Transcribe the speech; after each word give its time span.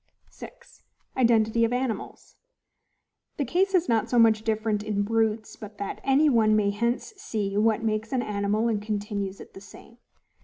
6. 0.31 0.81
Identity 1.15 1.63
of 1.63 1.71
Animals. 1.71 2.35
The 3.37 3.45
case 3.45 3.75
is 3.75 3.87
not 3.87 4.09
so 4.09 4.17
much 4.17 4.41
different 4.41 4.81
in 4.81 5.03
BRUTES 5.03 5.57
but 5.57 5.77
that 5.77 6.01
any 6.03 6.27
one 6.27 6.55
may 6.55 6.71
hence 6.71 7.13
see 7.17 7.55
what 7.55 7.83
makes 7.83 8.11
an 8.11 8.23
animal 8.23 8.67
and 8.67 8.81
continues 8.81 9.39
it 9.39 9.53
the 9.53 9.61
same. 9.61 9.99